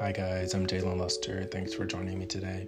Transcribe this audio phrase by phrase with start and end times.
[0.00, 1.44] Hi, guys, I'm Jalen Luster.
[1.44, 2.66] Thanks for joining me today.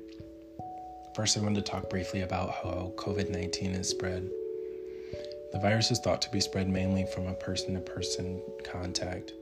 [1.17, 4.29] First, I wanted to talk briefly about how COVID 19 is spread.
[5.51, 9.33] The virus is thought to be spread mainly from a person to person contact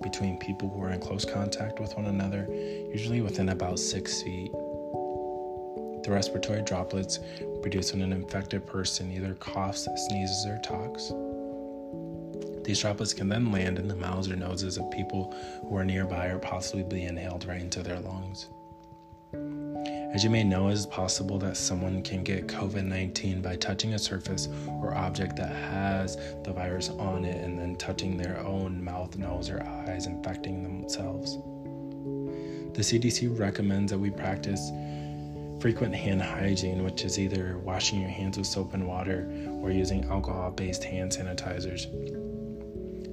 [0.00, 2.46] between people who are in close contact with one another,
[2.92, 4.52] usually within about six feet.
[4.52, 7.18] The respiratory droplets
[7.62, 11.10] produced when an infected person either coughs, sneezes, or talks.
[12.66, 15.32] These droplets can then land in the mouths or noses of people
[15.68, 18.48] who are nearby or possibly be inhaled right into their lungs.
[20.12, 23.94] As you may know, it is possible that someone can get COVID 19 by touching
[23.94, 28.82] a surface or object that has the virus on it and then touching their own
[28.82, 31.36] mouth, nose, or eyes, infecting themselves.
[32.74, 34.72] The CDC recommends that we practice
[35.60, 39.30] frequent hand hygiene, which is either washing your hands with soap and water
[39.62, 42.25] or using alcohol based hand sanitizers.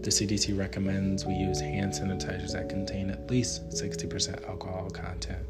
[0.03, 5.45] The CDC recommends we use hand sanitizers that contain at least 60% alcohol content.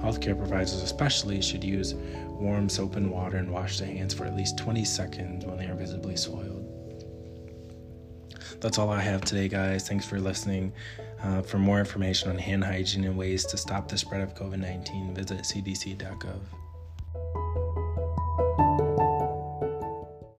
[0.00, 4.36] Healthcare providers, especially, should use warm soap and water and wash their hands for at
[4.36, 6.64] least 20 seconds when they are visibly soiled.
[8.60, 9.88] That's all I have today, guys.
[9.88, 10.72] Thanks for listening.
[11.20, 14.60] Uh, for more information on hand hygiene and ways to stop the spread of COVID
[14.60, 16.40] 19, visit cdc.gov.